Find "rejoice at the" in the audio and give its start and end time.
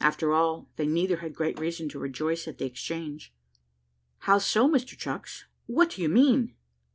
1.98-2.64